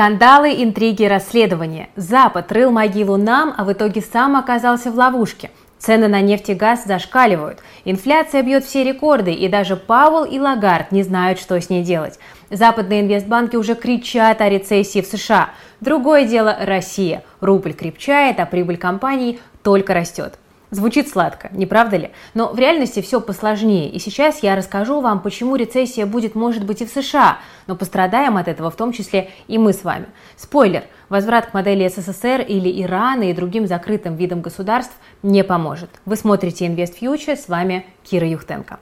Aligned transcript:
Скандалы, 0.00 0.54
интриги, 0.62 1.04
расследования. 1.04 1.90
Запад 1.94 2.50
рыл 2.52 2.70
могилу 2.70 3.18
нам, 3.18 3.52
а 3.54 3.64
в 3.64 3.72
итоге 3.74 4.00
сам 4.00 4.34
оказался 4.34 4.90
в 4.90 4.94
ловушке. 4.94 5.50
Цены 5.78 6.08
на 6.08 6.22
нефть 6.22 6.48
и 6.48 6.54
газ 6.54 6.86
зашкаливают. 6.86 7.58
Инфляция 7.84 8.42
бьет 8.42 8.64
все 8.64 8.82
рекорды, 8.82 9.34
и 9.34 9.46
даже 9.46 9.76
Пауэлл 9.76 10.24
и 10.24 10.38
Лагард 10.38 10.90
не 10.90 11.02
знают, 11.02 11.38
что 11.38 11.60
с 11.60 11.68
ней 11.68 11.84
делать. 11.84 12.18
Западные 12.48 13.02
инвестбанки 13.02 13.56
уже 13.56 13.74
кричат 13.74 14.40
о 14.40 14.48
рецессии 14.48 15.02
в 15.02 15.06
США. 15.06 15.50
Другое 15.82 16.24
дело– 16.24 16.56
Россия. 16.62 17.22
Рубль 17.40 17.74
крепчает, 17.74 18.40
а 18.40 18.46
прибыль 18.46 18.78
компаний 18.78 19.38
только 19.62 19.92
растет. 19.92 20.38
Звучит 20.70 21.08
сладко, 21.08 21.48
не 21.52 21.66
правда 21.66 21.96
ли? 21.96 22.10
Но 22.34 22.52
в 22.52 22.58
реальности 22.58 23.02
все 23.02 23.20
посложнее. 23.20 23.90
И 23.90 23.98
сейчас 23.98 24.42
я 24.42 24.54
расскажу 24.54 25.00
вам, 25.00 25.20
почему 25.20 25.56
рецессия 25.56 26.06
будет, 26.06 26.36
может 26.36 26.64
быть, 26.64 26.80
и 26.80 26.86
в 26.86 26.90
США. 26.90 27.38
Но 27.66 27.74
пострадаем 27.74 28.36
от 28.36 28.46
этого 28.46 28.70
в 28.70 28.76
том 28.76 28.92
числе 28.92 29.30
и 29.48 29.58
мы 29.58 29.72
с 29.72 29.82
вами. 29.82 30.06
Спойлер. 30.36 30.84
Возврат 31.08 31.46
к 31.46 31.54
модели 31.54 31.88
СССР 31.88 32.42
или 32.42 32.82
Ирана 32.82 33.30
и 33.30 33.32
другим 33.32 33.66
закрытым 33.66 34.14
видам 34.14 34.42
государств 34.42 34.94
не 35.24 35.42
поможет. 35.42 35.90
Вы 36.04 36.14
смотрите 36.14 36.66
Invest 36.66 37.00
Future, 37.00 37.36
с 37.36 37.48
вами 37.48 37.84
Кира 38.04 38.28
Юхтенко. 38.28 38.78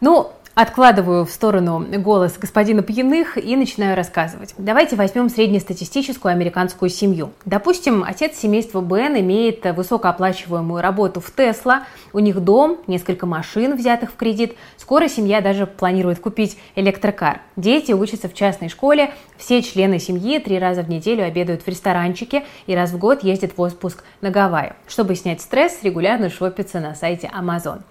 Ну, 0.00 0.30
Откладываю 0.60 1.24
в 1.24 1.30
сторону 1.30 1.86
голос 2.00 2.36
господина 2.36 2.82
Пьяных 2.82 3.38
и 3.38 3.54
начинаю 3.54 3.94
рассказывать. 3.94 4.54
Давайте 4.58 4.96
возьмем 4.96 5.28
среднестатистическую 5.28 6.32
американскую 6.32 6.88
семью. 6.88 7.30
Допустим, 7.44 8.02
отец 8.04 8.36
семейства 8.36 8.80
Бен 8.80 9.16
имеет 9.20 9.64
высокооплачиваемую 9.64 10.82
работу 10.82 11.20
в 11.20 11.30
Тесла, 11.30 11.84
у 12.12 12.18
них 12.18 12.40
дом, 12.40 12.78
несколько 12.88 13.24
машин, 13.24 13.76
взятых 13.76 14.10
в 14.10 14.16
кредит. 14.16 14.56
Скоро 14.76 15.06
семья 15.06 15.40
даже 15.40 15.64
планирует 15.64 16.18
купить 16.18 16.58
электрокар. 16.74 17.40
Дети 17.54 17.92
учатся 17.92 18.28
в 18.28 18.34
частной 18.34 18.68
школе, 18.68 19.12
все 19.36 19.62
члены 19.62 20.00
семьи 20.00 20.40
три 20.40 20.58
раза 20.58 20.82
в 20.82 20.90
неделю 20.90 21.24
обедают 21.24 21.62
в 21.62 21.68
ресторанчике 21.68 22.44
и 22.66 22.74
раз 22.74 22.90
в 22.90 22.98
год 22.98 23.22
ездят 23.22 23.56
в 23.56 23.60
отпуск 23.60 24.02
на 24.22 24.30
Гавайи. 24.30 24.72
Чтобы 24.88 25.14
снять 25.14 25.40
стресс, 25.40 25.84
регулярно 25.84 26.28
шопятся 26.30 26.80
на 26.80 26.96
сайте 26.96 27.30
Amazon. 27.32 27.82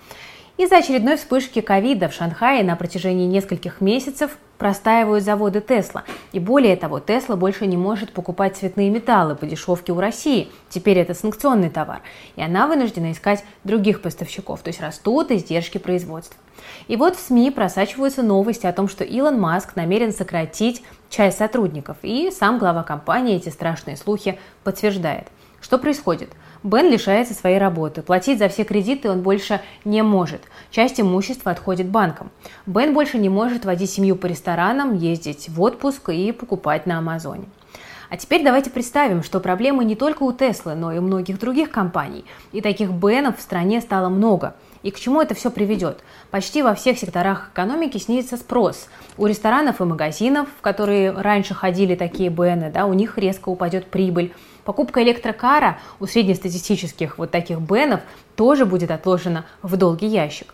Из-за 0.57 0.77
очередной 0.77 1.17
вспышки 1.17 1.61
ковида 1.61 2.09
в 2.09 2.13
Шанхае 2.13 2.63
на 2.63 2.75
протяжении 2.75 3.27
нескольких 3.27 3.79
месяцев 3.79 4.39
простаивают 4.57 5.23
заводы 5.23 5.61
Тесла. 5.61 6.03
И 6.31 6.39
более 6.39 6.75
того, 6.75 6.99
Тесла 6.99 7.35
больше 7.35 7.67
не 7.67 7.77
может 7.77 8.11
покупать 8.11 8.57
цветные 8.57 8.89
металлы 8.89 9.35
по 9.35 9.45
дешевке 9.45 9.91
у 9.91 9.99
России. 9.99 10.49
Теперь 10.69 10.97
это 10.97 11.13
санкционный 11.13 11.69
товар. 11.69 12.01
И 12.37 12.41
она 12.41 12.65
вынуждена 12.65 13.11
искать 13.11 13.45
других 13.63 14.01
поставщиков, 14.01 14.61
то 14.61 14.69
есть 14.69 14.81
растут 14.81 15.29
издержки 15.29 15.77
производства. 15.77 16.35
И 16.87 16.95
вот 16.95 17.15
в 17.15 17.19
СМИ 17.19 17.51
просачиваются 17.51 18.23
новости 18.23 18.65
о 18.65 18.73
том, 18.73 18.87
что 18.87 19.03
Илон 19.03 19.39
Маск 19.39 19.75
намерен 19.75 20.13
сократить 20.13 20.83
часть 21.09 21.37
сотрудников. 21.37 21.97
И 22.01 22.31
сам 22.31 22.59
глава 22.59 22.83
компании 22.83 23.35
эти 23.35 23.49
страшные 23.49 23.97
слухи 23.97 24.39
подтверждает. 24.63 25.27
Что 25.61 25.77
происходит? 25.77 26.29
Бен 26.63 26.89
лишается 26.91 27.33
своей 27.33 27.57
работы. 27.57 28.01
Платить 28.01 28.39
за 28.39 28.49
все 28.49 28.63
кредиты 28.63 29.09
он 29.09 29.21
больше 29.21 29.61
не 29.85 30.01
может. 30.01 30.41
Часть 30.71 30.99
имущества 30.99 31.51
отходит 31.51 31.87
банкам. 31.87 32.29
Бен 32.65 32.93
больше 32.93 33.17
не 33.17 33.29
может 33.29 33.65
водить 33.65 33.91
семью 33.91 34.15
по 34.15 34.25
ресторанам, 34.25 34.95
ездить 34.95 35.49
в 35.49 35.61
отпуск 35.61 36.09
и 36.09 36.31
покупать 36.31 36.85
на 36.85 36.97
Амазоне. 36.99 37.45
А 38.09 38.17
теперь 38.17 38.43
давайте 38.43 38.69
представим, 38.69 39.21
что 39.21 39.39
проблемы 39.39 39.83
не 39.83 39.95
только 39.95 40.23
у 40.23 40.31
Теслы, 40.31 40.75
но 40.75 40.93
и 40.93 40.97
у 40.97 41.01
многих 41.01 41.39
других 41.39 41.69
компаний. 41.71 42.23
И 42.53 42.61
таких 42.61 42.91
Бенов 42.91 43.37
в 43.37 43.41
стране 43.41 43.81
стало 43.81 44.09
много. 44.09 44.55
И 44.83 44.91
к 44.91 44.99
чему 44.99 45.21
это 45.21 45.35
все 45.35 45.49
приведет? 45.51 45.99
Почти 46.31 46.61
во 46.61 46.75
всех 46.75 46.97
секторах 46.97 47.49
экономики 47.53 47.97
снизится 47.97 48.37
спрос. 48.37 48.87
У 49.17 49.25
ресторанов 49.25 49.81
и 49.81 49.83
магазинов, 49.83 50.47
в 50.57 50.61
которые 50.61 51.11
раньше 51.11 51.53
ходили 51.53 51.95
такие 51.95 52.29
Бены, 52.29 52.71
да, 52.71 52.85
у 52.85 52.93
них 52.93 53.17
резко 53.17 53.49
упадет 53.49 53.87
прибыль. 53.87 54.33
Покупка 54.63 55.01
электрокара 55.01 55.79
у 55.99 56.07
среднестатистических 56.07 57.17
вот 57.17 57.31
таких 57.31 57.59
бенов 57.59 58.01
тоже 58.35 58.65
будет 58.65 58.91
отложена 58.91 59.45
в 59.61 59.77
долгий 59.77 60.07
ящик. 60.07 60.53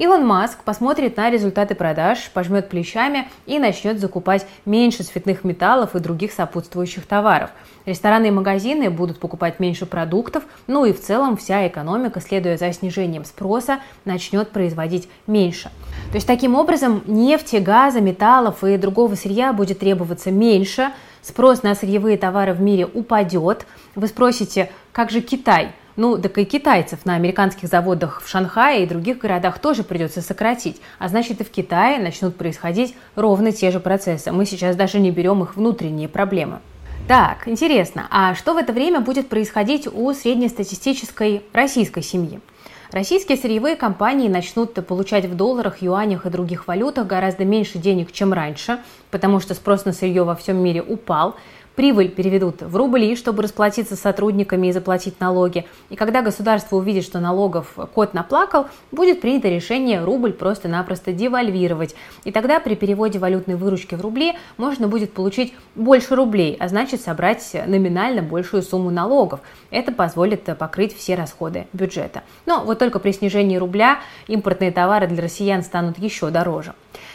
Илон 0.00 0.26
Маск 0.26 0.64
посмотрит 0.64 1.18
на 1.18 1.28
результаты 1.28 1.74
продаж, 1.74 2.30
пожмет 2.32 2.70
плечами 2.70 3.28
и 3.44 3.58
начнет 3.58 4.00
закупать 4.00 4.46
меньше 4.64 5.02
цветных 5.02 5.44
металлов 5.44 5.94
и 5.94 6.00
других 6.00 6.32
сопутствующих 6.32 7.04
товаров. 7.04 7.50
Рестораны 7.84 8.28
и 8.28 8.30
магазины 8.30 8.88
будут 8.88 9.20
покупать 9.20 9.60
меньше 9.60 9.84
продуктов, 9.84 10.44
ну 10.66 10.86
и 10.86 10.94
в 10.94 11.02
целом 11.02 11.36
вся 11.36 11.68
экономика, 11.68 12.22
следуя 12.22 12.56
за 12.56 12.72
снижением 12.72 13.26
спроса, 13.26 13.80
начнет 14.06 14.52
производить 14.52 15.06
меньше. 15.26 15.70
То 16.08 16.14
есть 16.14 16.26
таким 16.26 16.54
образом 16.54 17.02
нефти, 17.06 17.56
газа, 17.56 18.00
металлов 18.00 18.64
и 18.64 18.78
другого 18.78 19.16
сырья 19.16 19.52
будет 19.52 19.80
требоваться 19.80 20.30
меньше, 20.30 20.92
спрос 21.20 21.62
на 21.62 21.74
сырьевые 21.74 22.16
товары 22.16 22.54
в 22.54 22.62
мире 22.62 22.86
упадет. 22.86 23.66
Вы 23.94 24.06
спросите, 24.06 24.72
как 24.92 25.10
же 25.10 25.20
Китай? 25.20 25.72
Ну, 25.96 26.18
так 26.18 26.38
и 26.38 26.44
китайцев 26.44 27.04
на 27.04 27.14
американских 27.14 27.68
заводах 27.68 28.22
в 28.22 28.28
Шанхае 28.28 28.84
и 28.84 28.86
других 28.86 29.18
городах 29.18 29.58
тоже 29.58 29.82
придется 29.82 30.22
сократить. 30.22 30.80
А 30.98 31.08
значит, 31.08 31.40
и 31.40 31.44
в 31.44 31.50
Китае 31.50 31.98
начнут 31.98 32.36
происходить 32.36 32.94
ровно 33.16 33.52
те 33.52 33.70
же 33.70 33.80
процессы. 33.80 34.32
Мы 34.32 34.46
сейчас 34.46 34.76
даже 34.76 34.98
не 35.00 35.10
берем 35.10 35.42
их 35.42 35.56
внутренние 35.56 36.08
проблемы. 36.08 36.60
Так, 37.08 37.48
интересно, 37.48 38.06
а 38.10 38.34
что 38.36 38.54
в 38.54 38.56
это 38.56 38.72
время 38.72 39.00
будет 39.00 39.28
происходить 39.28 39.88
у 39.92 40.12
среднестатистической 40.14 41.42
российской 41.52 42.02
семьи? 42.02 42.40
Российские 42.92 43.38
сырьевые 43.38 43.76
компании 43.76 44.28
начнут 44.28 44.74
получать 44.86 45.24
в 45.24 45.36
долларах, 45.36 45.80
юанях 45.80 46.26
и 46.26 46.30
других 46.30 46.66
валютах 46.66 47.06
гораздо 47.06 47.44
меньше 47.44 47.78
денег, 47.78 48.10
чем 48.10 48.32
раньше, 48.32 48.80
потому 49.12 49.38
что 49.38 49.54
спрос 49.54 49.84
на 49.84 49.92
сырье 49.92 50.24
во 50.24 50.34
всем 50.34 50.56
мире 50.56 50.82
упал. 50.82 51.36
Прибыль 51.76 52.08
переведут 52.08 52.62
в 52.62 52.76
рубли, 52.76 53.16
чтобы 53.16 53.42
расплатиться 53.42 53.96
с 53.96 54.00
сотрудниками 54.00 54.66
и 54.66 54.72
заплатить 54.72 55.20
налоги. 55.20 55.66
И 55.88 55.96
когда 55.96 56.20
государство 56.20 56.76
увидит, 56.76 57.04
что 57.04 57.20
налогов 57.20 57.74
кот 57.94 58.12
наплакал, 58.12 58.66
будет 58.90 59.20
принято 59.20 59.48
решение 59.48 60.04
рубль 60.04 60.32
просто-напросто 60.32 61.12
девальвировать. 61.12 61.94
И 62.24 62.32
тогда 62.32 62.60
при 62.60 62.74
переводе 62.74 63.18
валютной 63.18 63.54
выручки 63.54 63.94
в 63.94 64.00
рубли 64.00 64.34
можно 64.56 64.88
будет 64.88 65.12
получить 65.12 65.54
больше 65.74 66.16
рублей, 66.16 66.56
а 66.58 66.68
значит 66.68 67.00
собрать 67.00 67.56
номинально 67.66 68.22
большую 68.22 68.62
сумму 68.62 68.90
налогов. 68.90 69.40
Это 69.70 69.92
позволит 69.92 70.44
покрыть 70.58 70.96
все 70.96 71.14
расходы 71.14 71.66
бюджета. 71.72 72.22
Но 72.46 72.64
вот 72.64 72.78
только 72.78 72.98
при 72.98 73.12
снижении 73.12 73.56
рубля 73.56 74.00
импортные 74.26 74.72
товары 74.72 75.06
для 75.06 75.22
россиян 75.22 75.62
станут 75.62 75.98
еще 75.98 76.30
дороже. 76.30 76.74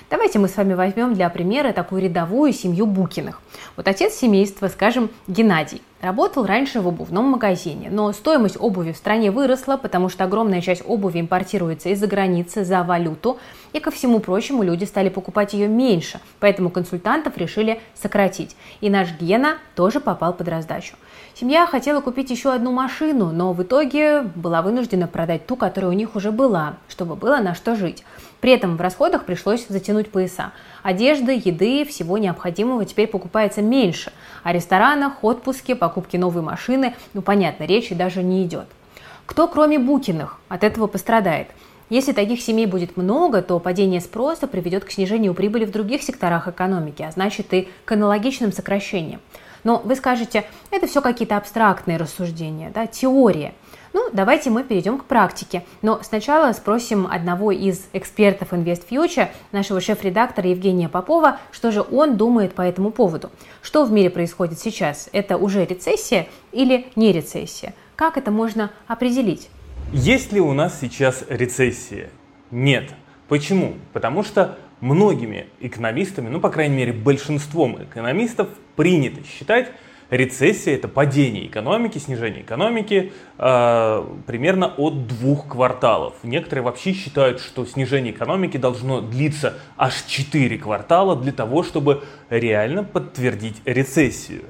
Давайте 0.10 0.38
мы 0.38 0.48
с 0.48 0.56
вами 0.56 0.76
возьмем 0.76 1.16
для 1.16 1.30
примера 1.30 1.74
такую 1.74 2.04
рядовую 2.04 2.54
семью 2.54 2.86
Букиных. 2.86 3.42
Вот 3.76 3.88
отец 3.88 4.14
семейства, 4.14 4.68
скажем, 4.68 5.10
Геннадий, 5.28 5.82
работал 6.06 6.46
раньше 6.46 6.82
в 6.82 6.88
обувном 6.88 7.26
магазине, 7.26 7.90
но 7.90 8.14
стоимость 8.14 8.58
обуви 8.60 8.92
в 8.92 8.98
стране 8.98 9.32
выросла, 9.32 9.76
потому 9.76 10.08
что 10.08 10.24
огромная 10.24 10.62
часть 10.62 10.84
обуви 10.86 11.20
импортируется 11.20 11.90
из-за 11.90 12.06
границы 12.06 12.64
за 12.64 12.84
валюту, 12.84 13.40
и 13.74 13.80
ко 13.80 13.90
всему 13.90 14.20
прочему 14.20 14.62
люди 14.62 14.84
стали 14.86 15.10
покупать 15.10 15.54
ее 15.54 15.68
меньше, 15.68 16.20
поэтому 16.40 16.70
консультантов 16.70 17.38
решили 17.38 17.82
сократить. 17.96 18.56
И 18.82 18.90
наш 18.92 19.14
Гена 19.20 19.58
тоже 19.76 20.00
попал 20.00 20.34
под 20.34 20.48
раздачу. 20.48 20.96
Семья 21.34 21.66
хотела 21.66 22.00
купить 22.02 22.30
еще 22.30 22.54
одну 22.54 22.72
машину, 22.72 23.32
но 23.34 23.52
в 23.52 23.62
итоге 23.62 24.22
была 24.22 24.62
вынуждена 24.62 25.08
продать 25.08 25.46
ту, 25.48 25.58
которая 25.58 25.92
у 25.92 25.94
них 25.94 26.16
уже 26.16 26.32
была, 26.32 26.76
чтобы 26.88 27.16
было 27.16 27.40
на 27.40 27.56
что 27.56 27.76
жить. 27.76 28.06
При 28.40 28.54
этом 28.54 28.78
в 28.78 28.82
расходах 28.82 29.26
пришлось 29.26 29.66
затянуть 29.68 30.12
пояса. 30.12 30.52
Одежды, 30.84 31.34
еды, 31.34 31.84
всего 31.84 32.18
необходимого 32.18 32.86
теперь 32.86 33.08
покупается 33.08 33.62
меньше. 33.62 34.14
О 34.44 34.54
ресторанах, 34.54 35.24
отпуске, 35.24 35.76
покупке 35.96 36.20
новой 36.20 36.42
машины, 36.42 36.94
ну 37.14 37.22
понятно, 37.22 37.64
речи 37.64 37.96
даже 37.96 38.22
не 38.22 38.44
идет. 38.44 38.68
Кто, 39.26 39.48
кроме 39.48 39.80
Букиных, 39.80 40.40
от 40.50 40.66
этого 40.66 40.88
пострадает? 40.88 41.48
Если 41.90 42.12
таких 42.12 42.42
семей 42.42 42.66
будет 42.66 42.98
много, 42.98 43.42
то 43.42 43.60
падение 43.60 44.02
спроса 44.02 44.46
приведет 44.48 44.84
к 44.84 44.92
снижению 44.92 45.34
прибыли 45.34 45.64
в 45.64 45.72
других 45.72 46.04
секторах 46.04 46.50
экономики, 46.50 47.02
а 47.02 47.12
значит 47.12 47.54
и 47.54 47.70
к 47.86 47.92
аналогичным 47.94 48.52
сокращениям. 48.52 49.22
Но 49.66 49.82
вы 49.84 49.96
скажете, 49.96 50.46
это 50.72 50.88
все 50.88 51.02
какие-то 51.02 51.36
абстрактные 51.36 51.98
рассуждения, 51.98 52.72
да, 52.74 52.88
теория. 52.88 53.54
Ну, 53.94 54.10
давайте 54.14 54.50
мы 54.50 54.64
перейдем 54.64 55.00
к 55.00 55.06
практике. 55.06 55.66
Но 55.82 56.02
сначала 56.04 56.54
спросим 56.54 57.08
одного 57.08 57.52
из 57.52 57.88
экспертов 57.92 58.54
InvestFuture, 58.54 59.30
нашего 59.52 59.82
шеф-редактора 59.82 60.50
Евгения 60.50 60.88
Попова, 60.88 61.40
что 61.52 61.72
же 61.72 61.84
он 61.92 62.16
думает 62.16 62.54
по 62.54 62.62
этому 62.62 62.92
поводу. 62.92 63.32
Что 63.62 63.86
в 63.86 63.92
мире 63.92 64.10
происходит 64.10 64.60
сейчас? 64.60 65.10
Это 65.14 65.38
уже 65.38 65.66
рецессия 65.66 66.28
или 66.52 66.88
не 66.96 67.12
рецессия? 67.12 67.74
Как 67.96 68.18
это 68.18 68.32
можно 68.32 68.70
определить? 68.86 69.50
Есть 69.94 70.32
ли 70.32 70.42
у 70.42 70.54
нас 70.54 70.80
сейчас 70.80 71.24
рецессия? 71.28 72.10
Нет. 72.52 72.92
Почему? 73.28 73.76
Потому 73.94 74.24
что 74.24 74.58
многими 74.86 75.48
экономистами, 75.60 76.30
ну, 76.30 76.40
по 76.40 76.50
крайней 76.50 76.76
мере, 76.76 76.94
большинством 76.94 77.84
экономистов 77.84 78.48
принято 78.76 79.22
считать, 79.28 79.72
Рецессия– 80.12 80.76
это 80.76 80.88
падение 80.88 81.48
экономики, 81.48 81.98
снижение 81.98 82.44
экономики 82.44 83.12
э, 83.40 84.06
примерно 84.28 84.68
от 84.68 85.08
двух 85.08 85.48
кварталов. 85.48 86.14
Некоторые 86.22 86.64
вообще 86.64 86.94
считают, 86.94 87.40
что 87.40 87.66
снижение 87.66 88.14
экономики 88.14 88.58
должно 88.58 89.02
длиться 89.02 89.56
аж 89.78 90.04
4 90.04 90.60
квартала 90.60 91.16
для 91.16 91.32
того, 91.32 91.64
чтобы 91.64 92.04
реально 92.30 92.84
подтвердить 92.84 93.62
рецессию. 93.66 94.44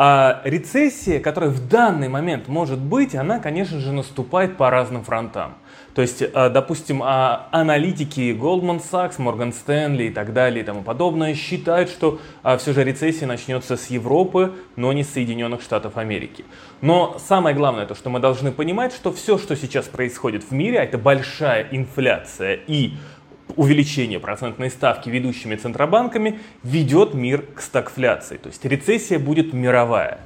А 0.00 0.42
рецессия, 0.44 1.18
которая 1.18 1.50
в 1.50 1.68
данный 1.68 2.08
момент 2.08 2.46
может 2.46 2.78
быть, 2.78 3.16
она, 3.16 3.40
конечно 3.40 3.80
же, 3.80 3.90
наступает 3.92 4.56
по 4.56 4.70
разным 4.70 5.02
фронтам. 5.02 5.56
То 5.92 6.02
есть, 6.02 6.22
а, 6.22 6.50
допустим, 6.50 7.02
а, 7.02 7.48
аналитики 7.50 8.32
Goldman 8.32 8.80
Sachs, 8.80 9.16
Morgan 9.18 9.52
Stanley 9.52 10.06
и 10.06 10.10
так 10.10 10.32
далее 10.32 10.62
и 10.62 10.64
тому 10.64 10.82
подобное 10.82 11.34
считают, 11.34 11.90
что 11.90 12.20
а, 12.44 12.58
все 12.58 12.72
же 12.72 12.84
рецессия 12.84 13.26
начнется 13.26 13.76
с 13.76 13.88
Европы, 13.88 14.52
но 14.76 14.92
не 14.92 15.02
с 15.02 15.10
Соединенных 15.10 15.62
Штатов 15.62 15.96
Америки. 15.96 16.44
Но 16.80 17.16
самое 17.18 17.56
главное, 17.56 17.84
то, 17.84 17.96
что 17.96 18.08
мы 18.08 18.20
должны 18.20 18.52
понимать, 18.52 18.92
что 18.92 19.12
все, 19.12 19.36
что 19.36 19.56
сейчас 19.56 19.86
происходит 19.86 20.44
в 20.44 20.52
мире, 20.52 20.78
это 20.78 20.96
большая 20.96 21.66
инфляция 21.72 22.60
и 22.68 22.92
увеличение 23.58 24.20
процентной 24.20 24.70
ставки 24.70 25.10
ведущими 25.10 25.56
центробанками 25.56 26.38
ведет 26.62 27.12
мир 27.12 27.44
к 27.54 27.60
стагфляции. 27.60 28.36
То 28.36 28.48
есть 28.48 28.64
рецессия 28.64 29.18
будет 29.18 29.52
мировая. 29.52 30.20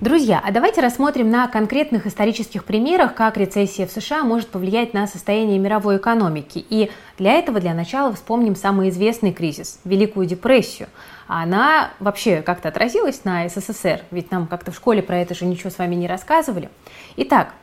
Друзья, 0.00 0.42
а 0.44 0.50
давайте 0.50 0.80
рассмотрим 0.80 1.30
на 1.30 1.46
конкретных 1.46 2.06
исторических 2.06 2.64
примерах, 2.64 3.14
как 3.14 3.36
рецессия 3.38 3.86
в 3.86 3.92
США 3.92 4.24
может 4.24 4.48
повлиять 4.48 4.92
на 4.92 5.06
состояние 5.06 5.58
мировой 5.58 5.98
экономики. 5.98 6.62
И 6.68 6.90
для 7.16 7.34
этого 7.34 7.60
для 7.60 7.74
начала 7.74 8.12
вспомним 8.12 8.56
самый 8.56 8.90
известный 8.90 9.32
кризис– 9.32 9.80
Великую 9.84 10.26
депрессию. 10.26 10.88
Она 11.28 11.92
вообще 12.00 12.42
как-то 12.42 12.68
отразилась 12.68 13.24
на 13.24 13.48
СССР, 13.48 14.02
ведь 14.10 14.30
нам 14.30 14.46
как-то 14.46 14.72
в 14.72 14.74
школе 14.74 15.00
про 15.00 15.18
это 15.18 15.34
же 15.34 15.46
ничего 15.46 15.70
с 15.70 15.78
вами 15.78 15.94
не 15.94 16.08
рассказывали. 16.08 16.68
Итак, 17.16 17.54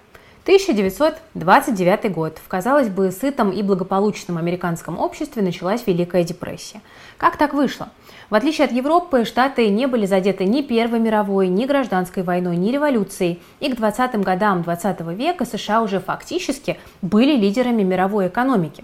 1929 0.44 2.12
год. 2.12 2.40
В, 2.44 2.48
казалось 2.48 2.90
бы, 2.90 3.12
сытом 3.12 3.52
и 3.52 3.62
благополучном 3.62 4.40
американском 4.40 4.98
обществе 4.98 5.44
началась 5.44 5.86
Великая 5.86 6.24
депрессия. 6.24 6.82
Как 7.18 7.38
так 7.38 7.54
вышло? 7.54 7.90
В 8.32 8.36
отличие 8.36 8.66
от 8.66 8.72
Европы, 8.72 9.24
Штаты 9.24 9.70
не 9.70 9.86
были 9.86 10.08
задеты 10.08 10.46
ни 10.46 10.64
Первой 10.64 11.00
мировой, 11.00 11.48
ни 11.48 11.68
гражданской 11.68 12.24
войной, 12.24 12.58
ни 12.58 12.72
революцией. 12.72 13.40
И 13.60 13.72
к 13.72 13.78
20-м 13.78 14.24
годам 14.24 14.64
20 14.64 15.02
века 15.16 15.46
США 15.46 15.84
уже 15.84 16.00
фактически 16.00 16.80
были 17.04 17.36
лидерами 17.36 17.84
мировой 17.84 18.28
экономики. 18.28 18.84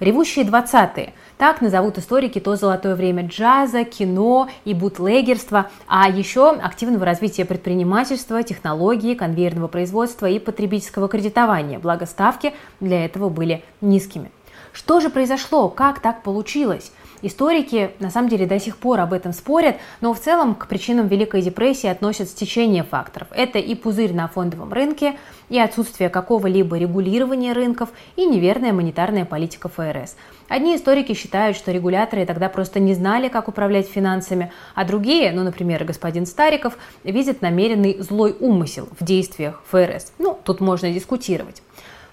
Ревущие 0.00 0.44
20-е. 0.44 1.12
Так 1.38 1.60
назовут 1.60 1.98
историки 1.98 2.38
то 2.38 2.54
золотое 2.54 2.94
время 2.94 3.26
джаза, 3.26 3.82
кино 3.84 4.48
и 4.64 4.72
бутлегерства, 4.72 5.70
а 5.88 6.08
еще 6.08 6.50
активного 6.50 7.04
развития 7.04 7.44
предпринимательства, 7.44 8.44
технологии, 8.44 9.14
конвейерного 9.14 9.66
производства 9.66 10.26
и 10.26 10.38
потребительского 10.38 11.08
кредитования, 11.08 11.80
благо 11.80 12.06
ставки 12.06 12.54
для 12.78 13.04
этого 13.04 13.28
были 13.28 13.64
низкими. 13.80 14.30
Что 14.72 15.00
же 15.00 15.10
произошло? 15.10 15.68
Как 15.68 16.00
так 16.00 16.22
получилось? 16.22 16.92
Историки 17.20 17.90
на 17.98 18.10
самом 18.10 18.28
деле 18.28 18.46
до 18.46 18.60
сих 18.60 18.76
пор 18.76 19.00
об 19.00 19.12
этом 19.12 19.32
спорят, 19.32 19.76
но 20.00 20.14
в 20.14 20.20
целом 20.20 20.54
к 20.54 20.68
причинам 20.68 21.08
Великой 21.08 21.42
депрессии 21.42 21.88
относят 21.88 22.28
стечение 22.28 22.84
факторов. 22.84 23.28
Это 23.32 23.58
и 23.58 23.74
пузырь 23.74 24.14
на 24.14 24.28
фондовом 24.28 24.72
рынке, 24.72 25.16
и 25.48 25.58
отсутствие 25.58 26.10
какого-либо 26.10 26.78
регулирования 26.78 27.52
рынков, 27.52 27.88
и 28.16 28.24
неверная 28.24 28.72
монетарная 28.72 29.24
политика 29.24 29.68
ФРС. 29.68 30.16
Одни 30.48 30.76
историки 30.76 31.14
считают, 31.14 31.56
что 31.56 31.72
регуляторы 31.72 32.24
тогда 32.24 32.48
просто 32.48 32.78
не 32.78 32.94
знали, 32.94 33.28
как 33.28 33.48
управлять 33.48 33.88
финансами, 33.88 34.52
а 34.74 34.84
другие, 34.84 35.32
ну, 35.32 35.42
например, 35.42 35.84
господин 35.84 36.24
Стариков, 36.24 36.78
видят 37.02 37.42
намеренный 37.42 37.98
злой 38.00 38.36
умысел 38.38 38.88
в 38.98 39.04
действиях 39.04 39.62
ФРС. 39.70 40.12
Ну, 40.18 40.38
тут 40.44 40.60
можно 40.60 40.90
дискутировать. 40.92 41.62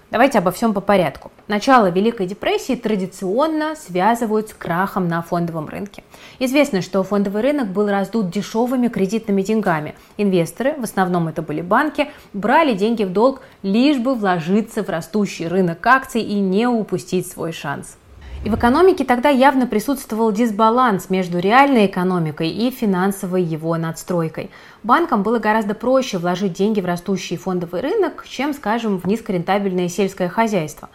Давайте 0.08 0.38
обо 0.38 0.52
всем 0.52 0.72
по 0.72 0.80
порядку. 0.80 1.32
Начало 1.48 1.90
Великой 1.90 2.28
депрессии 2.28 2.76
традиционно 2.76 3.74
связывают 3.74 4.50
с 4.50 4.54
крахом 4.54 5.08
на 5.08 5.20
фондовом 5.20 5.68
рынке. 5.68 6.04
Известно, 6.38 6.80
что 6.80 7.02
фондовый 7.02 7.42
рынок 7.42 7.66
был 7.66 7.88
раздут 7.88 8.30
дешевыми 8.30 8.86
кредитными 8.86 9.42
деньгами. 9.42 9.96
Инвесторы, 10.16 10.74
в 10.78 10.84
основном 10.84 11.26
это 11.26 11.42
были 11.42 11.60
банки, 11.60 12.08
брали 12.32 12.74
деньги 12.74 13.02
в 13.02 13.12
долг, 13.12 13.42
лишь 13.64 13.98
бы 13.98 14.14
вложиться 14.14 14.84
в 14.84 14.88
растущий 14.88 15.48
рынок 15.48 15.84
акций 15.84 16.22
и 16.22 16.38
не 16.38 16.68
упустить 16.68 17.26
свой 17.26 17.50
шанс. 17.50 17.96
И 18.46 18.48
в 18.48 18.54
экономике 18.54 19.04
тогда 19.04 19.28
явно 19.28 19.66
присутствовал 19.66 20.30
дисбаланс 20.30 21.10
между 21.10 21.40
реальной 21.40 21.86
экономикой 21.86 22.48
и 22.48 22.70
финансовой 22.70 23.42
его 23.42 23.76
надстройкой. 23.76 24.52
Банкам 24.84 25.24
было 25.24 25.40
гораздо 25.40 25.74
проще 25.74 26.18
вложить 26.18 26.52
деньги 26.52 26.80
в 26.80 26.84
растущий 26.84 27.36
фондовый 27.36 27.80
рынок, 27.80 28.24
чем, 28.28 28.54
скажем, 28.54 29.00
в 29.00 29.04
низкорентабельное 29.04 29.88
сельское 29.88 30.28
хозяйство. 30.28 30.90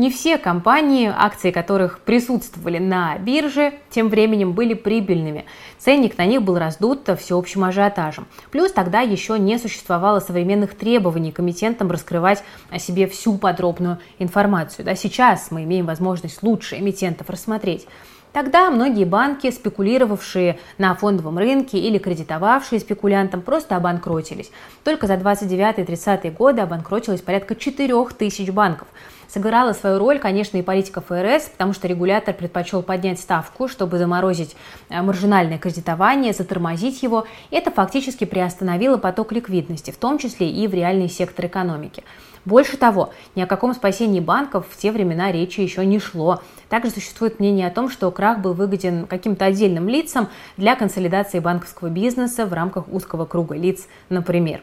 Не 0.00 0.08
все 0.08 0.38
компании, 0.38 1.12
акции 1.14 1.50
которых 1.50 1.98
присутствовали 1.98 2.78
на 2.78 3.18
бирже, 3.18 3.74
тем 3.90 4.08
временем 4.08 4.52
были 4.52 4.72
прибыльными. 4.72 5.44
Ценник 5.78 6.16
на 6.16 6.24
них 6.24 6.40
был 6.40 6.58
раздут 6.58 7.06
всеобщим 7.18 7.64
ажиотажем. 7.64 8.26
Плюс 8.50 8.72
тогда 8.72 9.00
еще 9.00 9.38
не 9.38 9.58
существовало 9.58 10.20
современных 10.20 10.74
требований 10.74 11.32
к 11.32 11.40
эмитентам 11.40 11.90
раскрывать 11.90 12.42
о 12.70 12.78
себе 12.78 13.06
всю 13.08 13.36
подробную 13.36 13.98
информацию. 14.18 14.86
Да, 14.86 14.94
сейчас 14.94 15.50
мы 15.50 15.64
имеем 15.64 15.84
возможность 15.84 16.42
лучше 16.42 16.78
эмитентов 16.78 17.28
рассмотреть. 17.28 17.86
Тогда 18.32 18.70
многие 18.70 19.04
банки, 19.04 19.50
спекулировавшие 19.50 20.58
на 20.78 20.94
фондовом 20.94 21.36
рынке 21.36 21.78
или 21.78 21.98
кредитовавшие 21.98 22.80
спекулянтам, 22.80 23.42
просто 23.42 23.76
обанкротились. 23.76 24.52
Только 24.84 25.06
за 25.08 25.14
29-30 25.14 26.30
годы 26.30 26.62
обанкротилось 26.62 27.20
порядка 27.20 27.56
4000 27.56 28.50
банков. 28.50 28.88
Сыграла 29.32 29.74
свою 29.74 30.00
роль, 30.00 30.18
конечно, 30.18 30.56
и 30.56 30.62
политика 30.62 31.00
ФРС, 31.00 31.50
потому 31.50 31.72
что 31.72 31.86
регулятор 31.86 32.34
предпочел 32.34 32.82
поднять 32.82 33.20
ставку, 33.20 33.68
чтобы 33.68 33.96
заморозить 33.96 34.56
э, 34.88 35.00
маржинальное 35.02 35.58
кредитование, 35.58 36.32
затормозить 36.32 37.00
его. 37.04 37.26
Это 37.52 37.70
фактически 37.70 38.24
приостановило 38.24 38.96
поток 38.96 39.30
ликвидности, 39.30 39.92
в 39.92 39.98
том 39.98 40.18
числе 40.18 40.50
и 40.50 40.66
в 40.66 40.74
реальный 40.74 41.08
сектор 41.08 41.46
экономики. 41.46 42.02
Больше 42.44 42.76
того, 42.76 43.10
ни 43.36 43.42
о 43.42 43.46
каком 43.46 43.72
спасении 43.72 44.18
банков 44.18 44.66
в 44.68 44.76
те 44.76 44.90
времена 44.90 45.30
речи 45.30 45.60
еще 45.60 45.86
не 45.86 46.00
шло. 46.00 46.42
Также 46.68 46.90
существует 46.90 47.38
мнение 47.38 47.68
о 47.68 47.70
том, 47.70 47.88
что 47.88 48.10
крах 48.10 48.40
был 48.40 48.54
выгоден 48.54 49.06
каким-то 49.06 49.44
отдельным 49.44 49.88
лицам 49.88 50.28
для 50.56 50.74
консолидации 50.74 51.38
банковского 51.38 51.88
бизнеса 51.88 52.46
в 52.46 52.52
рамках 52.52 52.88
узкого 52.88 53.26
круга 53.26 53.54
лиц, 53.54 53.86
например. 54.08 54.62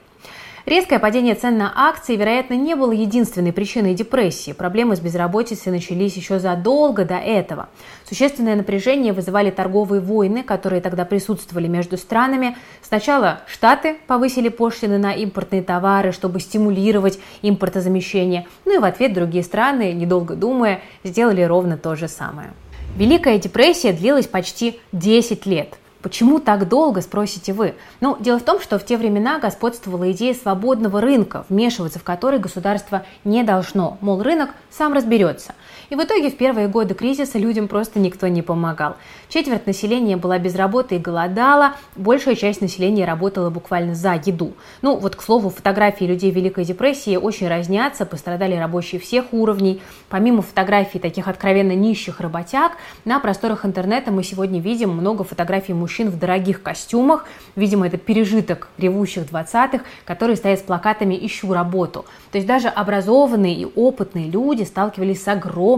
Резкое 0.67 0.99
падение 0.99 1.33
цен 1.33 1.57
на 1.57 1.71
акции, 1.73 2.17
вероятно, 2.17 2.55
не 2.55 2.75
было 2.75 2.91
единственной 2.91 3.53
причиной 3.53 3.93
депрессии. 3.93 4.51
Проблемы 4.51 4.97
с 4.97 4.99
безработицей 4.99 5.71
начались 5.71 6.17
еще 6.17 6.39
задолго 6.39 7.05
до 7.05 7.15
этого. 7.15 7.69
Существенное 8.03 8.53
напряжение 8.57 9.13
вызывали 9.13 9.49
торговые 9.49 10.01
войны, 10.01 10.44
которые 10.44 10.81
тогда 10.81 11.06
присутствовали 11.06 11.68
между 11.69 11.95
странами. 11.95 12.57
Сначала 12.81 13.44
Штаты 13.47 13.95
повысили 14.07 14.49
пошлины 14.49 14.97
на 14.97 15.13
импортные 15.13 15.63
товары, 15.63 16.11
чтобы 16.11 16.42
стимулировать 16.42 17.18
импортозамещение. 17.42 18.45
Ну 18.65 18.75
и 18.75 18.80
в 18.80 18.83
ответ 18.83 19.13
другие 19.13 19.45
страны, 19.45 19.94
недолго 19.94 20.35
думая, 20.35 20.81
сделали 21.06 21.44
ровно 21.44 21.77
то 21.77 21.95
же 21.95 22.09
самое. 22.09 22.49
Великая 22.97 23.39
депрессия 23.39 23.94
длилась 23.94 24.27
почти 24.27 24.81
10 24.92 25.45
лет– 25.45 25.75
Почему 26.01 26.39
так 26.39 26.69
долго, 26.69 27.01
спросите 27.01 27.54
вы? 27.54 27.73
Ну, 28.01 28.18
дело 28.19 28.39
в 28.39 28.44
том, 28.44 28.61
что 28.61 28.77
в 28.77 28.85
те 28.85 28.97
времена 28.97 29.39
господствовала 29.39 30.11
идея 30.11 30.35
свободного 30.35 31.01
рынка, 31.01 31.45
вмешиваться 31.49 31.99
в 31.99 32.04
который 32.04 32.39
государство 32.39 33.04
не 33.23 33.44
должно. 33.44 33.97
Мол, 34.01 34.21
рынок 34.21 34.51
сам 34.69 34.94
разберется. 34.94 35.56
И 35.89 35.95
в 35.95 36.03
итоге 36.03 36.29
в 36.29 36.35
первые 36.35 36.67
годы 36.67 36.94
кризиса 36.94 37.37
людям 37.37 37.69
просто 37.69 37.99
никто 37.99 38.27
не 38.27 38.41
помогал. 38.41 38.97
Четверть 39.29 39.67
населения 39.67 40.17
была 40.17 40.37
без 40.37 40.56
работы 40.56 40.95
и 40.95 40.99
голодала, 40.99 41.73
большая 41.95 42.35
часть 42.35 42.61
населения 42.61 43.06
работала 43.06 43.49
буквально 43.49 43.95
за 43.95 44.13
еду. 44.13 44.53
Ну, 44.81 44.97
вот, 44.97 45.15
к 45.15 45.21
слову, 45.21 45.49
фотографии 45.49 46.03
людей 46.03 46.31
Великой 46.31 46.65
депрессии 46.65 47.15
очень 47.15 47.47
разнятся, 47.47 48.06
пострадали 48.06 48.56
рабочие 48.56 48.99
всех 48.99 49.31
уровней. 49.31 49.81
Помимо 50.09 50.41
фотографий 50.41 50.99
таких 50.99 51.27
откровенно 51.29 51.71
нищих 51.71 52.19
работяг, 52.19 52.73
на 53.06 53.19
просторах 53.19 53.65
интернета 53.65 54.11
мы 54.11 54.23
сегодня 54.23 54.59
видим 54.59 54.89
много 54.89 55.23
фотографий 55.23 55.73
мужчин 55.73 56.09
в 56.09 56.19
дорогих 56.19 56.61
костюмах. 56.61 57.25
Видимо, 57.56 57.87
это 57.87 57.97
пережиток 57.97 58.67
ревущих 58.77 59.23
20-х, 59.23 59.81
которые 60.03 60.35
стоят 60.35 60.59
с 60.59 60.63
плакатами 60.63 61.17
«Ищу 61.19 61.53
работу». 61.53 62.06
То 62.31 62.37
есть 62.37 62.47
даже 62.47 62.67
образованные 62.67 63.56
и 63.56 63.65
опытные 63.65 64.29
люди 64.29 64.63
сталкивались 64.63 65.23
с 65.23 65.27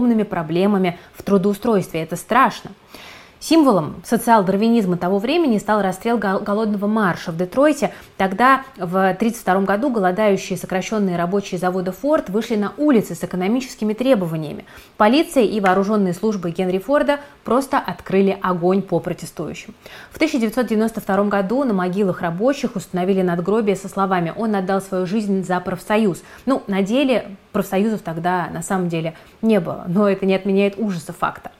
огромными 0.00 0.22
проблемами 0.22 0.98
в 1.14 1.22
трудоустройстве. 1.22 2.02
Это 2.02 2.16
страшно. 2.16 2.70
Символом 3.42 4.02
социал-дарвинизма 4.04 4.98
того 4.98 5.18
времени 5.18 5.56
стал 5.56 5.80
расстрел 5.80 6.18
голодного 6.18 6.86
марша 6.86 7.32
в 7.32 7.38
Детройте. 7.38 7.90
Тогда, 8.18 8.64
в 8.76 8.96
1932 8.98 9.62
году, 9.62 9.90
голодающие 9.90 10.58
сокращенные 10.58 11.16
рабочие 11.16 11.58
завода 11.58 11.90
Форд 11.90 12.28
вышли 12.28 12.56
на 12.56 12.74
улицы 12.76 13.14
с 13.14 13.24
экономическими 13.24 13.94
требованиями. 13.94 14.66
Полиция 14.98 15.44
и 15.44 15.58
вооруженные 15.58 16.12
службы 16.12 16.50
Генри 16.50 16.76
Форда 16.76 17.20
просто 17.42 17.78
открыли 17.78 18.38
огонь 18.42 18.82
по 18.82 19.00
протестующим. 19.00 19.74
В 20.10 20.16
1992 20.16 21.24
году 21.24 21.64
на 21.64 21.72
могилах 21.72 22.20
рабочих 22.20 22.76
установили 22.76 23.22
надгробие 23.22 23.74
со 23.74 23.88
словами 23.88 24.34
«Он 24.36 24.54
отдал 24.54 24.82
свою 24.82 25.06
жизнь 25.06 25.46
за 25.46 25.60
профсоюз». 25.60 26.22
Ну, 26.44 26.62
на 26.66 26.82
деле 26.82 27.36
профсоюзов 27.52 28.02
тогда 28.02 28.48
на 28.52 28.62
самом 28.62 28.90
деле 28.90 29.14
не 29.40 29.60
было, 29.60 29.84
но 29.88 30.10
это 30.10 30.26
не 30.26 30.34
отменяет 30.34 30.74
ужаса 30.76 31.14
факта. 31.14 31.52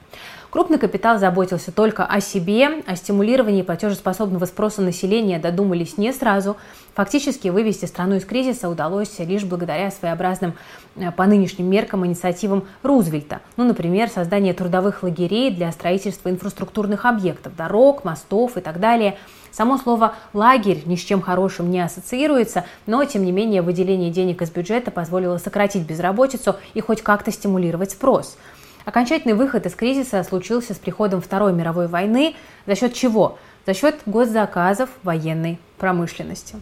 Крупный 0.51 0.77
капитал 0.77 1.17
заботился 1.17 1.71
только 1.71 2.05
о 2.05 2.19
себе, 2.19 2.83
о 2.85 2.97
стимулировании 2.97 3.61
платежеспособного 3.61 4.43
спроса 4.43 4.81
населения 4.81 5.39
додумались 5.39 5.97
не 5.97 6.11
сразу. 6.11 6.57
Фактически 6.93 7.47
вывести 7.47 7.85
страну 7.85 8.15
из 8.15 8.25
кризиса 8.25 8.67
удалось 8.67 9.17
лишь 9.19 9.45
благодаря 9.45 9.89
своеобразным 9.91 10.55
э, 10.97 11.09
по 11.13 11.25
нынешним 11.25 11.69
меркам 11.69 12.05
инициативам 12.05 12.65
Рузвельта. 12.83 13.39
Ну, 13.55 13.63
например, 13.63 14.09
создание 14.09 14.53
трудовых 14.53 15.03
лагерей 15.03 15.51
для 15.51 15.71
строительства 15.71 16.27
инфраструктурных 16.27 17.05
объектов, 17.05 17.55
дорог, 17.55 18.03
мостов 18.03 18.57
и 18.57 18.59
так 18.59 18.81
далее. 18.81 19.17
Само 19.53 19.77
слово 19.77 20.15
«лагерь» 20.33 20.81
ни 20.85 20.97
с 20.97 20.99
чем 20.99 21.21
хорошим 21.21 21.71
не 21.71 21.79
ассоциируется, 21.79 22.65
но, 22.87 23.05
тем 23.05 23.23
не 23.23 23.31
менее, 23.31 23.61
выделение 23.61 24.11
денег 24.11 24.41
из 24.41 24.49
бюджета 24.49 24.91
позволило 24.91 25.37
сократить 25.37 25.87
безработицу 25.87 26.57
и 26.73 26.81
хоть 26.81 27.01
как-то 27.01 27.31
стимулировать 27.31 27.91
спрос. 27.91 28.37
Окончательный 28.85 29.33
выход 29.35 29.65
из 29.65 29.75
кризиса 29.75 30.23
случился 30.23 30.73
с 30.73 30.77
приходом 30.77 31.21
Второй 31.21 31.53
мировой 31.53 31.87
войны. 31.87 32.35
За 32.65 32.75
счет 32.75 32.93
чего? 32.93 33.37
За 33.65 33.73
счет 33.73 33.99
госзаказов 34.05 34.89
военной 35.03 35.59
промышленности. 35.77 36.55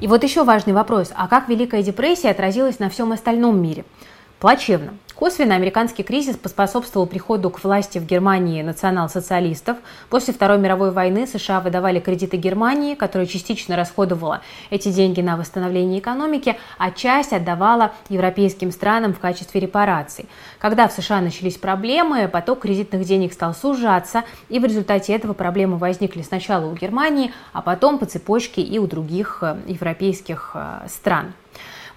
И 0.00 0.06
вот 0.06 0.22
еще 0.24 0.44
важный 0.44 0.72
вопрос. 0.72 1.10
А 1.14 1.28
как 1.28 1.48
Великая 1.48 1.82
депрессия 1.82 2.30
отразилась 2.30 2.78
на 2.78 2.88
всем 2.88 3.12
остальном 3.12 3.60
мире? 3.60 3.84
Плачевно. 4.38 4.94
Косвенно 5.18 5.56
американский 5.56 6.04
кризис 6.04 6.36
поспособствовал 6.36 7.08
приходу 7.08 7.50
к 7.50 7.64
власти 7.64 7.98
в 7.98 8.06
Германии 8.06 8.62
национал-социалистов. 8.62 9.76
После 10.10 10.32
Второй 10.32 10.58
мировой 10.58 10.92
войны 10.92 11.26
США 11.26 11.58
выдавали 11.58 11.98
кредиты 11.98 12.36
Германии, 12.36 12.94
которая 12.94 13.26
частично 13.26 13.74
расходовала 13.74 14.42
эти 14.70 14.92
деньги 14.92 15.20
на 15.20 15.36
восстановление 15.36 15.98
экономики, 15.98 16.56
а 16.78 16.92
часть 16.92 17.32
отдавала 17.32 17.94
европейским 18.08 18.70
странам 18.70 19.12
в 19.12 19.18
качестве 19.18 19.60
репараций. 19.60 20.26
Когда 20.60 20.86
в 20.86 20.92
США 20.92 21.20
начались 21.20 21.56
проблемы, 21.56 22.28
поток 22.28 22.60
кредитных 22.60 23.04
денег 23.04 23.32
стал 23.32 23.56
сужаться, 23.56 24.22
и 24.48 24.60
в 24.60 24.64
результате 24.64 25.14
этого 25.14 25.32
проблемы 25.32 25.78
возникли 25.78 26.22
сначала 26.22 26.66
у 26.66 26.74
Германии, 26.76 27.32
а 27.52 27.60
потом 27.60 27.98
по 27.98 28.06
цепочке 28.06 28.62
и 28.62 28.78
у 28.78 28.86
других 28.86 29.38
э, 29.42 29.56
европейских 29.66 30.52
э, 30.54 30.86
стран. 30.88 31.32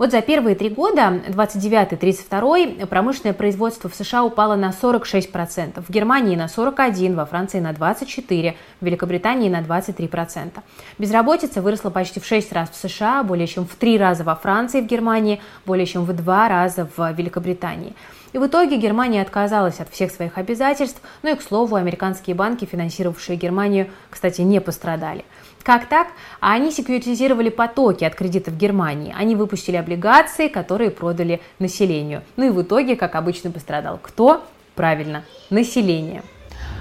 Вот 0.01 0.09
за 0.09 0.23
первые 0.23 0.55
три 0.55 0.69
года, 0.69 1.21
29-32, 1.27 2.87
промышленное 2.87 3.33
производство 3.33 3.87
в 3.87 3.93
США 3.93 4.23
упало 4.23 4.55
на 4.55 4.71
46%, 4.71 5.83
в 5.87 5.91
Германии 5.91 6.35
на 6.35 6.47
41%, 6.47 7.13
во 7.13 7.27
Франции 7.27 7.59
на 7.59 7.71
24%, 7.71 8.55
в 8.81 8.83
Великобритании 8.83 9.47
на 9.47 9.61
23%. 9.61 10.53
Безработица 10.97 11.61
выросла 11.61 11.91
почти 11.91 12.19
в 12.19 12.25
6 12.25 12.51
раз 12.51 12.71
в 12.71 12.75
США, 12.77 13.21
более 13.21 13.45
чем 13.45 13.67
в 13.67 13.75
3 13.75 13.99
раза 13.99 14.23
во 14.23 14.33
Франции, 14.33 14.81
в 14.81 14.87
Германии, 14.87 15.39
более 15.67 15.85
чем 15.85 16.03
в 16.05 16.13
2 16.13 16.49
раза 16.49 16.89
в 16.97 17.11
Великобритании. 17.11 17.93
И 18.33 18.39
в 18.39 18.47
итоге 18.47 18.77
Германия 18.77 19.21
отказалась 19.21 19.79
от 19.81 19.91
всех 19.91 20.11
своих 20.11 20.39
обязательств, 20.39 20.99
ну 21.21 21.31
и, 21.31 21.35
к 21.35 21.43
слову, 21.43 21.75
американские 21.75 22.35
банки, 22.35 22.65
финансировавшие 22.65 23.37
Германию, 23.37 23.87
кстати, 24.09 24.41
не 24.41 24.61
пострадали. 24.61 25.25
Как 25.63 25.87
так? 25.87 26.07
А 26.39 26.53
они 26.53 26.71
секьюритизировали 26.71 27.49
потоки 27.49 28.03
от 28.03 28.15
кредитов 28.15 28.57
Германии. 28.57 29.13
Они 29.17 29.35
выпустили 29.35 29.75
облигации, 29.75 30.47
которые 30.47 30.91
продали 30.91 31.41
населению. 31.59 32.23
Ну 32.35 32.47
и 32.47 32.49
в 32.49 32.61
итоге, 32.61 32.95
как 32.95 33.15
обычно, 33.15 33.51
пострадал 33.51 33.99
кто? 34.01 34.43
Правильно, 34.75 35.23
население. 35.49 36.23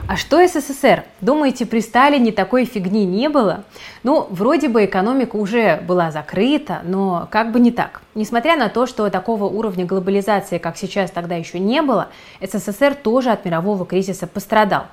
А 0.08 0.16
что 0.16 0.44
СССР? 0.44 1.04
Думаете, 1.20 1.66
при 1.66 1.80
Сталине 1.80 2.32
такой 2.32 2.64
фигни 2.64 3.04
не 3.04 3.28
было? 3.28 3.62
Ну, 4.02 4.26
вроде 4.30 4.68
бы 4.68 4.84
экономика 4.84 5.36
уже 5.36 5.80
была 5.86 6.10
закрыта, 6.10 6.80
но 6.82 7.28
как 7.30 7.52
бы 7.52 7.60
не 7.60 7.70
так. 7.70 8.02
Несмотря 8.16 8.56
на 8.56 8.68
то, 8.68 8.86
что 8.86 9.08
такого 9.08 9.44
уровня 9.44 9.84
глобализации, 9.84 10.58
как 10.58 10.76
сейчас, 10.76 11.12
тогда 11.12 11.36
еще 11.36 11.60
не 11.60 11.80
было, 11.80 12.08
СССР 12.40 12.96
тоже 12.96 13.30
от 13.30 13.44
мирового 13.44 13.86
кризиса 13.86 14.26
пострадал. 14.26 14.86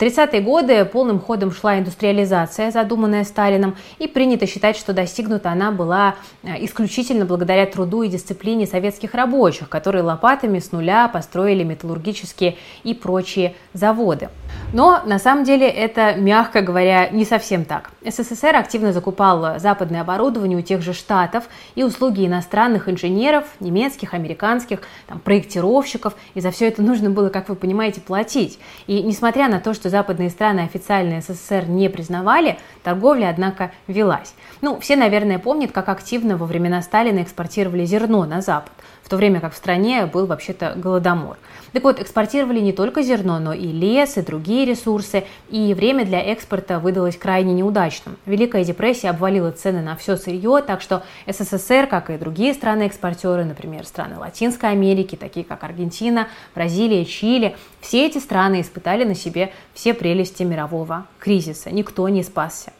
30-е 0.00 0.40
годы 0.40 0.84
полным 0.86 1.20
ходом 1.20 1.52
шла 1.52 1.78
индустриализация, 1.78 2.70
задуманная 2.70 3.22
Сталином, 3.24 3.76
и 3.98 4.08
принято 4.08 4.46
считать, 4.46 4.76
что 4.78 4.94
достигнута 4.94 5.50
она 5.50 5.70
была 5.72 6.14
э, 6.42 6.64
исключительно 6.64 7.26
благодаря 7.26 7.66
труду 7.66 8.02
и 8.02 8.08
дисциплине 8.08 8.66
советских 8.66 9.12
рабочих, 9.12 9.68
которые 9.68 10.02
лопатами 10.02 10.58
с 10.58 10.72
нуля 10.72 11.06
построили 11.08 11.64
металлургические 11.64 12.56
и 12.82 12.94
прочие 12.94 13.54
заводы. 13.74 14.30
Но 14.72 15.02
на 15.04 15.18
самом 15.18 15.44
деле 15.44 15.68
это, 15.68 16.14
мягко 16.14 16.62
говоря, 16.62 17.10
не 17.10 17.26
совсем 17.26 17.66
так. 17.66 17.90
СССР 18.04 18.56
активно 18.56 18.92
закупал 18.94 19.58
западное 19.58 20.00
оборудование 20.00 20.58
у 20.58 20.62
тех 20.62 20.80
же 20.80 20.94
штатов 20.94 21.44
и 21.74 21.84
услуги 21.84 22.26
иностранных 22.26 22.88
инженеров, 22.88 23.44
немецких, 23.60 24.14
американских, 24.14 24.80
там, 25.06 25.18
проектировщиков, 25.18 26.14
и 26.34 26.40
за 26.40 26.50
все 26.52 26.68
это 26.68 26.82
нужно 26.82 27.10
было, 27.10 27.28
как 27.28 27.50
вы 27.50 27.54
понимаете, 27.54 28.00
платить. 28.00 28.58
И 28.86 29.02
несмотря 29.02 29.48
на 29.48 29.60
то, 29.60 29.74
что 29.74 29.89
западные 29.90 30.30
страны 30.30 30.60
официально 30.60 31.20
СССР 31.20 31.66
не 31.68 31.90
признавали, 31.90 32.58
торговля, 32.82 33.28
однако, 33.28 33.72
велась. 33.86 34.34
Ну, 34.62 34.80
все, 34.80 34.96
наверное, 34.96 35.38
помнят, 35.38 35.72
как 35.72 35.90
активно 35.90 36.38
во 36.38 36.46
времена 36.46 36.80
Сталина 36.80 37.22
экспортировали 37.22 37.84
зерно 37.84 38.24
на 38.24 38.40
Запад, 38.40 38.72
в 39.10 39.12
то 39.12 39.16
время 39.16 39.40
как 39.40 39.54
в 39.54 39.56
стране 39.56 40.06
был 40.06 40.26
вообще-то 40.26 40.74
голодомор. 40.76 41.36
Так 41.72 41.82
вот, 41.82 41.98
экспортировали 41.98 42.60
не 42.60 42.72
только 42.72 43.02
зерно, 43.02 43.40
но 43.40 43.52
и 43.52 43.66
лес, 43.66 44.16
и 44.16 44.22
другие 44.22 44.64
ресурсы, 44.64 45.24
и 45.48 45.74
время 45.74 46.04
для 46.04 46.20
экспорта 46.20 46.78
выдалось 46.78 47.16
крайне 47.16 47.52
неудачным. 47.52 48.16
Великая 48.24 48.62
депрессия 48.62 49.10
обвалила 49.10 49.50
цены 49.50 49.82
на 49.82 49.96
все 49.96 50.16
сырье, 50.16 50.62
так 50.64 50.80
что 50.80 51.02
СССР, 51.26 51.88
как 51.88 52.10
и 52.10 52.18
другие 52.18 52.54
страны-экспортеры, 52.54 53.44
например, 53.44 53.84
страны 53.84 54.16
Латинской 54.16 54.70
Америки, 54.70 55.16
такие 55.16 55.44
как 55.44 55.64
Аргентина, 55.64 56.28
Бразилия, 56.54 57.04
Чили, 57.04 57.56
все 57.80 58.06
эти 58.06 58.18
страны 58.18 58.60
испытали 58.60 59.02
на 59.02 59.16
себе 59.16 59.52
все 59.74 59.92
прелести 59.92 60.44
мирового 60.44 61.06
кризиса. 61.18 61.72
Никто 61.72 62.08
не 62.08 62.22
спасся. 62.22 62.70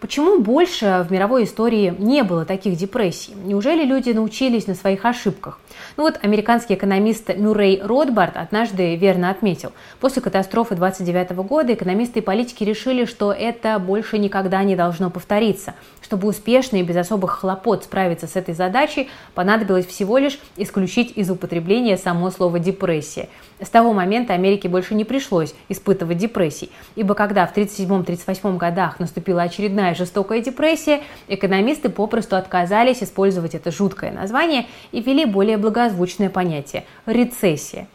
Почему 0.00 0.40
больше 0.40 1.04
в 1.06 1.12
мировой 1.12 1.44
истории 1.44 1.94
не 1.98 2.22
было 2.22 2.46
таких 2.46 2.74
депрессий? 2.76 3.34
Неужели 3.44 3.84
люди 3.84 4.10
научились 4.10 4.66
на 4.66 4.74
своих 4.74 5.04
ошибках? 5.04 5.58
Ну 5.98 6.04
вот 6.04 6.18
американский 6.22 6.72
экономист 6.72 7.28
Мюррей 7.36 7.82
Ротбард 7.82 8.38
однажды 8.38 8.96
верно 8.96 9.28
отметил. 9.28 9.72
После 10.00 10.22
катастрофы 10.22 10.74
29 10.74 11.32
года 11.32 11.74
экономисты 11.74 12.20
и 12.20 12.22
политики 12.22 12.64
решили, 12.64 13.04
что 13.04 13.30
это 13.30 13.78
больше 13.78 14.16
никогда 14.16 14.64
не 14.64 14.74
должно 14.74 15.10
повториться. 15.10 15.74
Чтобы 16.00 16.28
успешно 16.28 16.76
и 16.78 16.82
без 16.82 16.96
особых 16.96 17.32
хлопот 17.32 17.84
справиться 17.84 18.26
с 18.26 18.36
этой 18.36 18.54
задачей, 18.54 19.10
понадобилось 19.34 19.86
всего 19.86 20.16
лишь 20.16 20.40
исключить 20.56 21.12
из 21.14 21.30
употребления 21.30 21.98
само 21.98 22.30
слово 22.30 22.58
«депрессия». 22.58 23.28
С 23.60 23.68
того 23.68 23.92
момента 23.92 24.32
Америке 24.32 24.70
больше 24.70 24.94
не 24.94 25.04
пришлось 25.04 25.54
испытывать 25.68 26.16
депрессий, 26.16 26.70
ибо 26.96 27.14
когда 27.14 27.46
в 27.46 27.54
1937-1938 27.54 28.56
годах 28.56 28.98
наступила 28.98 29.42
очередная 29.42 29.89
жестокая 29.94 30.40
депрессия, 30.40 31.02
экономисты 31.28 31.88
попросту 31.88 32.36
отказались 32.36 33.02
использовать 33.02 33.54
это 33.54 33.70
жуткое 33.70 34.10
название 34.10 34.66
и 34.92 35.00
ввели 35.00 35.24
более 35.24 35.56
благозвучное 35.56 36.30
понятие– 36.30 36.84
рецессия. 37.06 37.88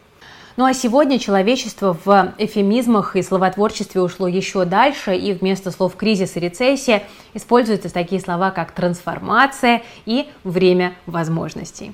Ну 0.56 0.64
а 0.64 0.72
сегодня 0.72 1.18
человечество 1.18 1.98
в 2.04 2.32
эфемизмах 2.38 3.14
и 3.14 3.22
словотворчестве 3.22 4.00
ушло 4.00 4.26
еще 4.26 4.64
дальше, 4.64 5.14
и 5.14 5.34
вместо 5.34 5.70
слов 5.70 5.96
«кризис» 5.96 6.36
и 6.36 6.40
«рецессия» 6.40 7.02
используются 7.34 7.92
такие 7.92 8.22
слова, 8.22 8.50
как 8.50 8.70
«трансформация» 8.70 9.82
и 10.06 10.26
«время 10.44 10.94
возможностей». 11.04 11.92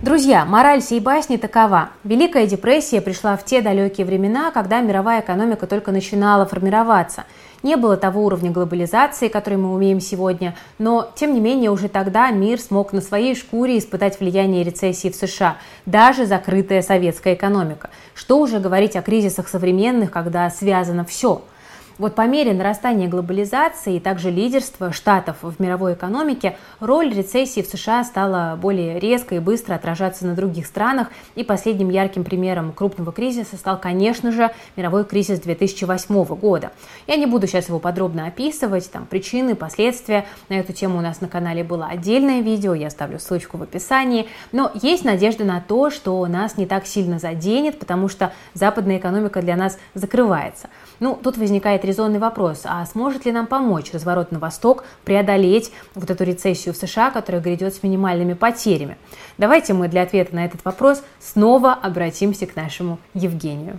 Друзья, 0.00 0.44
мораль 0.44 0.80
сей 0.80 1.00
басни 1.00 1.38
такова. 1.38 1.88
Великая 2.04 2.46
депрессия 2.46 3.00
пришла 3.00 3.36
в 3.36 3.44
те 3.44 3.60
далекие 3.60 4.06
времена, 4.06 4.52
когда 4.52 4.80
мировая 4.80 5.22
экономика 5.22 5.66
только 5.66 5.90
начинала 5.90 6.46
формироваться. 6.46 7.24
Не 7.64 7.74
было 7.74 7.96
того 7.96 8.24
уровня 8.24 8.52
глобализации, 8.52 9.26
который 9.26 9.58
мы 9.58 9.74
умеем 9.74 9.98
сегодня, 10.00 10.54
но, 10.78 11.10
тем 11.16 11.34
не 11.34 11.40
менее, 11.40 11.72
уже 11.72 11.88
тогда 11.88 12.30
мир 12.30 12.60
смог 12.60 12.92
на 12.92 13.00
своей 13.00 13.34
шкуре 13.34 13.76
испытать 13.76 14.20
влияние 14.20 14.62
рецессии 14.62 15.08
в 15.10 15.16
США, 15.16 15.56
даже 15.84 16.26
закрытая 16.26 16.82
советская 16.82 17.34
экономика. 17.34 17.90
Что 18.14 18.38
уже 18.38 18.60
говорить 18.60 18.94
о 18.94 19.02
кризисах 19.02 19.48
современных, 19.48 20.12
когда 20.12 20.48
связано 20.48 21.04
все– 21.04 21.42
Вот 21.98 22.14
по 22.14 22.28
мере 22.28 22.52
нарастания 22.52 23.08
глобализации 23.08 23.96
и 23.96 24.00
также 24.00 24.30
лидерства 24.30 24.92
штатов 24.92 25.38
в 25.42 25.60
мировой 25.60 25.94
экономике, 25.94 26.56
роль 26.78 27.12
рецессии 27.12 27.60
в 27.60 27.66
США 27.66 28.04
стала 28.04 28.56
более 28.56 29.00
резко 29.00 29.34
и 29.34 29.40
быстро 29.40 29.74
отражаться 29.74 30.24
на 30.24 30.34
других 30.36 30.66
странах. 30.66 31.08
И 31.34 31.42
последним 31.42 31.90
ярким 31.90 32.22
примером 32.22 32.72
крупного 32.72 33.10
кризиса 33.10 33.56
стал, 33.56 33.80
конечно 33.80 34.30
же, 34.30 34.52
мировой 34.76 35.04
кризис 35.04 35.40
2008 35.40 36.24
года. 36.36 36.70
Я 37.08 37.16
не 37.16 37.26
буду 37.26 37.48
сейчас 37.48 37.68
его 37.68 37.80
подробно 37.80 38.28
описывать, 38.28 38.88
там 38.92 39.04
причины, 39.04 39.56
последствия. 39.56 40.24
На 40.48 40.54
эту 40.54 40.72
тему 40.72 40.98
у 40.98 41.00
нас 41.00 41.20
на 41.20 41.26
канале 41.26 41.64
было 41.64 41.86
отдельное 41.86 42.42
видео, 42.42 42.74
я 42.74 42.86
оставлю 42.86 43.18
ссылочку 43.18 43.56
в 43.56 43.64
описании. 43.64 44.28
Но 44.52 44.70
есть 44.82 45.04
надежда 45.04 45.42
на 45.42 45.60
то, 45.60 45.90
что 45.90 46.24
нас 46.26 46.58
не 46.58 46.66
так 46.66 46.86
сильно 46.86 47.18
заденет, 47.18 47.80
потому 47.80 48.08
что 48.08 48.32
западная 48.54 48.98
экономика 48.98 49.42
для 49.42 49.56
нас 49.56 49.80
закрывается. 49.94 50.68
Ну, 51.00 51.18
тут 51.20 51.36
возникает 51.36 51.84
резонный 51.88 52.18
вопрос, 52.20 52.62
а 52.64 52.84
сможет 52.86 53.24
ли 53.24 53.32
нам 53.32 53.46
помочь 53.46 53.92
разворот 53.92 54.30
на 54.30 54.38
восток 54.38 54.84
преодолеть 55.04 55.72
вот 55.94 56.10
эту 56.10 56.22
рецессию 56.22 56.74
в 56.74 56.76
США, 56.76 57.10
которая 57.10 57.42
грядет 57.42 57.74
с 57.74 57.82
минимальными 57.82 58.34
потерями? 58.34 58.98
Давайте 59.38 59.72
мы 59.72 59.88
для 59.88 60.02
ответа 60.02 60.34
на 60.36 60.44
этот 60.44 60.64
вопрос 60.64 61.02
снова 61.18 61.72
обратимся 61.72 62.46
к 62.46 62.54
нашему 62.54 62.98
Евгению. 63.14 63.78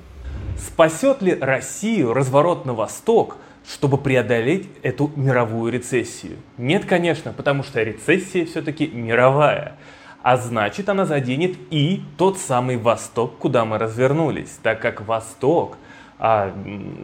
Спасет 0.57 1.21
ли 1.21 1.33
Россию 1.35 2.13
разворот 2.13 2.65
на 2.65 2.73
восток, 2.73 3.37
чтобы 3.65 3.97
преодолеть 3.97 4.67
эту 4.81 5.11
мировую 5.15 5.71
рецессию? 5.71 6.37
Нет, 6.57 6.85
конечно, 6.85 7.31
потому 7.31 7.63
что 7.63 7.81
рецессия 7.81 8.45
все-таки 8.45 8.87
мировая. 8.87 9.77
А 10.21 10.35
значит, 10.35 10.89
она 10.89 11.05
заденет 11.05 11.55
и 11.69 12.01
тот 12.17 12.37
самый 12.39 12.75
Восток, 12.75 13.37
куда 13.37 13.63
мы 13.63 13.77
развернулись, 13.77 14.59
так 14.61 14.81
как 14.81 15.07
Восток– 15.07 15.77
а 16.19 16.53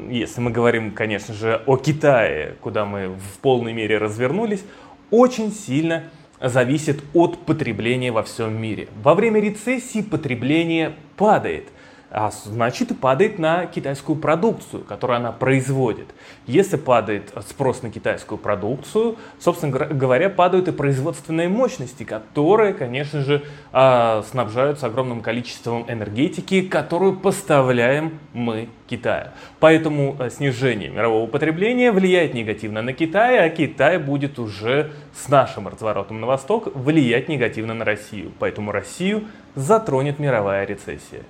если 0.10 0.42
мы 0.42 0.52
говорим, 0.52 0.92
конечно 0.92 1.34
же, 1.34 1.62
о 1.66 1.78
Китае, 1.78 2.56
куда 2.60 2.86
мы 2.86 3.08
в 3.08 3.40
полной 3.40 3.72
мере 3.72 3.98
развернулись, 3.98 4.64
очень 5.10 5.54
сильно 5.54 6.04
зависит 6.42 7.02
от 7.14 7.38
потребления 7.46 8.12
во 8.12 8.24
всем 8.24 8.62
мире. 8.62 8.90
Во 9.02 9.16
время 9.16 9.40
рецессии 9.40 10.02
потребление 10.02 10.96
падает 11.16 11.70
а 12.16 12.32
значит 12.32 12.92
и 12.92 12.94
падает 12.94 13.40
на 13.40 13.66
китайскую 13.66 14.18
продукцию, 14.18 14.86
которую 14.86 15.18
она 15.18 15.34
производит. 15.34 16.08
Если 16.48 16.78
падает 16.78 17.34
спрос 17.46 17.84
на 17.84 17.92
китайскую 17.92 18.38
продукцию, 18.38 19.18
собственно 19.38 19.78
говоря, 19.78 20.30
падают 20.30 20.70
и 20.70 20.72
производственные 20.72 21.50
мощности, 21.50 22.04
которые, 22.04 22.74
конечно 22.74 23.22
же, 23.22 23.44
а, 23.74 24.24
снабжаются 24.32 24.86
огромным 24.86 25.20
количеством 25.20 25.84
энергетики, 25.90 26.62
которую 26.62 27.18
поставляем 27.18 28.18
мы 28.32 28.70
Китаю. 28.88 29.32
Поэтому 29.60 30.16
э, 30.20 30.30
снижение 30.30 30.90
мирового 30.90 31.28
потребления 31.28 31.92
влияет 31.92 32.34
негативно 32.34 32.82
на 32.82 32.94
Китай, 32.94 33.40
а 33.40 33.50
Китай 33.50 33.98
будет 33.98 34.40
уже 34.40 34.92
с 35.14 35.28
нашим 35.28 35.68
разворотом 35.68 36.22
на 36.22 36.28
восток 36.28 36.74
влиять 36.76 37.28
негативно 37.28 37.74
на 37.74 37.84
Россию. 37.84 38.32
Поэтому 38.40 38.72
Россию 38.72 39.26
затронет 39.56 40.20
мировая 40.20 40.66
рецессия. 40.66 41.24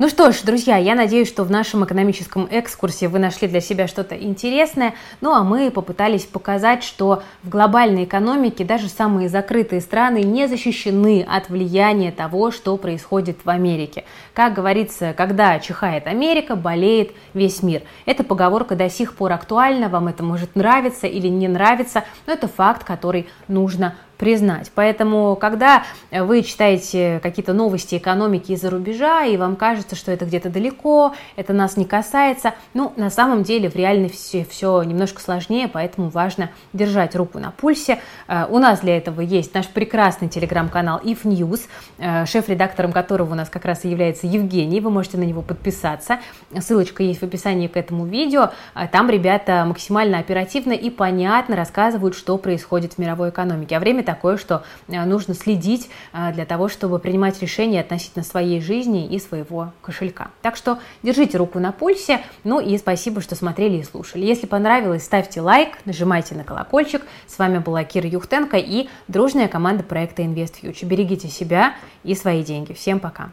Ну 0.00 0.08
что 0.08 0.30
ж, 0.30 0.42
друзья, 0.42 0.76
я 0.76 0.94
надеюсь, 0.94 1.26
что 1.26 1.42
в 1.42 1.50
нашем 1.50 1.84
экономическом 1.84 2.46
экскурсе 2.48 3.08
вы 3.08 3.18
нашли 3.18 3.48
для 3.48 3.60
себя 3.60 3.88
что-то 3.88 4.14
интересное. 4.16 4.94
Ну 5.20 5.32
а 5.32 5.42
мы 5.42 5.72
попытались 5.72 6.22
показать, 6.22 6.84
что 6.84 7.24
в 7.42 7.48
глобальной 7.48 8.04
экономике 8.04 8.64
даже 8.64 8.88
самые 8.88 9.28
закрытые 9.28 9.80
страны 9.80 10.22
не 10.22 10.46
защищены 10.46 11.26
от 11.28 11.48
влияния 11.48 12.12
того, 12.12 12.52
что 12.52 12.76
происходит 12.76 13.38
в 13.42 13.50
Америке. 13.50 14.04
Как 14.34 14.54
говорится, 14.54 15.14
когда 15.16 15.58
чихает 15.58 16.06
Америка, 16.06 16.54
болеет 16.54 17.10
весь 17.34 17.64
мир. 17.64 17.82
Эта 18.06 18.22
поговорка 18.22 18.76
до 18.76 18.88
сих 18.88 19.16
пор 19.16 19.32
актуальна, 19.32 19.88
вам 19.88 20.06
это 20.06 20.22
может 20.22 20.54
нравиться 20.54 21.08
или 21.08 21.26
не 21.26 21.48
нравиться, 21.48 22.04
но 22.24 22.34
это 22.34 22.46
факт, 22.46 22.84
который 22.84 23.26
нужно 23.48 23.96
признать. 24.18 24.70
Поэтому, 24.74 25.36
когда 25.36 25.84
вы 26.10 26.42
читаете 26.42 27.20
какие-то 27.22 27.52
новости 27.52 27.96
экономики 27.96 28.52
из-за 28.52 28.70
рубежа, 28.70 29.24
и 29.24 29.36
вам 29.36 29.56
кажется, 29.56 29.96
что 29.96 30.12
это 30.12 30.26
где-то 30.26 30.50
далеко, 30.50 31.14
это 31.36 31.52
нас 31.52 31.76
не 31.76 31.84
касается, 31.84 32.54
ну, 32.74 32.92
на 32.96 33.10
самом 33.10 33.42
деле 33.44 33.70
в 33.70 33.76
реальности 33.76 34.46
все 34.50 34.82
немножко 34.82 35.20
сложнее, 35.20 35.68
поэтому 35.68 36.08
важно 36.08 36.50
держать 36.72 37.14
руку 37.14 37.38
на 37.38 37.50
пульсе. 37.50 38.00
Э, 38.26 38.46
у 38.48 38.58
нас 38.58 38.80
для 38.80 38.96
этого 38.96 39.20
есть 39.20 39.54
наш 39.54 39.68
прекрасный 39.68 40.28
телеграм-канал 40.28 41.00
If 41.02 41.22
News, 41.22 41.60
э, 41.98 42.26
шеф-редактором 42.26 42.92
которого 42.92 43.32
у 43.32 43.34
нас 43.34 43.48
как 43.48 43.64
раз 43.64 43.84
и 43.84 43.88
является 43.88 44.26
Евгений, 44.26 44.80
вы 44.80 44.90
можете 44.90 45.18
на 45.18 45.22
него 45.22 45.42
подписаться. 45.42 46.18
Ссылочка 46.58 47.02
есть 47.02 47.20
в 47.20 47.24
описании 47.24 47.68
к 47.68 47.76
этому 47.76 48.06
видео. 48.06 48.50
Э, 48.74 48.88
там 48.90 49.08
ребята 49.10 49.64
максимально 49.64 50.18
оперативно 50.18 50.72
и 50.72 50.90
понятно 50.90 51.56
рассказывают, 51.56 52.16
что 52.16 52.36
происходит 52.38 52.94
в 52.94 52.98
мировой 52.98 53.30
экономике. 53.30 53.76
А 53.76 53.80
время 53.80 54.02
такое, 54.08 54.38
что 54.38 54.62
э, 54.88 55.04
нужно 55.04 55.34
следить 55.34 55.90
э, 56.14 56.32
для 56.32 56.46
того, 56.46 56.68
чтобы 56.68 56.98
принимать 56.98 57.42
решения 57.42 57.80
относительно 57.80 58.24
своей 58.24 58.62
жизни 58.62 59.06
и 59.06 59.18
своего 59.18 59.72
кошелька. 59.82 60.30
Так 60.40 60.56
что 60.56 60.78
держите 61.02 61.36
руку 61.36 61.58
на 61.58 61.72
пульсе, 61.72 62.22
ну 62.42 62.58
и 62.58 62.78
спасибо, 62.78 63.20
что 63.20 63.34
смотрели 63.34 63.76
и 63.76 63.82
слушали. 63.82 64.24
Если 64.24 64.46
понравилось, 64.46 65.04
ставьте 65.04 65.42
лайк, 65.42 65.78
нажимайте 65.84 66.34
на 66.34 66.44
колокольчик. 66.44 67.02
С 67.26 67.38
вами 67.38 67.58
была 67.58 67.84
Кира 67.84 68.08
Юхтенко 68.08 68.56
и 68.56 68.88
дружная 69.08 69.48
команда 69.48 69.84
проекта 69.84 70.22
InvestFuture. 70.22 70.86
Берегите 70.86 71.28
себя 71.28 71.74
и 72.02 72.14
свои 72.14 72.42
деньги. 72.42 72.72
Всем 72.72 73.00
пока! 73.00 73.30